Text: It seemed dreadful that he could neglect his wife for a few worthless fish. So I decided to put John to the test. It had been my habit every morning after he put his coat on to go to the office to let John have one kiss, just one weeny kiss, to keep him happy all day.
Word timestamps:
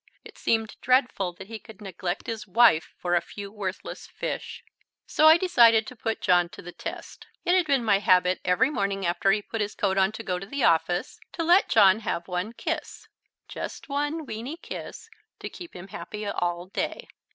It 0.25 0.35
seemed 0.35 0.77
dreadful 0.81 1.33
that 1.33 1.45
he 1.45 1.59
could 1.59 1.79
neglect 1.79 2.25
his 2.25 2.47
wife 2.47 2.95
for 2.97 3.13
a 3.13 3.21
few 3.21 3.51
worthless 3.51 4.07
fish. 4.07 4.63
So 5.05 5.27
I 5.27 5.37
decided 5.37 5.85
to 5.85 5.95
put 5.95 6.21
John 6.21 6.49
to 6.53 6.63
the 6.63 6.71
test. 6.71 7.27
It 7.45 7.53
had 7.55 7.67
been 7.67 7.83
my 7.85 7.99
habit 7.99 8.41
every 8.43 8.71
morning 8.71 9.05
after 9.05 9.29
he 9.31 9.43
put 9.43 9.61
his 9.61 9.75
coat 9.75 9.99
on 9.99 10.11
to 10.13 10.23
go 10.23 10.39
to 10.39 10.47
the 10.47 10.63
office 10.63 11.19
to 11.33 11.43
let 11.43 11.69
John 11.69 11.99
have 11.99 12.27
one 12.27 12.53
kiss, 12.53 13.09
just 13.47 13.89
one 13.89 14.25
weeny 14.25 14.57
kiss, 14.57 15.07
to 15.37 15.49
keep 15.49 15.75
him 15.75 15.89
happy 15.89 16.25
all 16.25 16.65
day. 16.65 17.07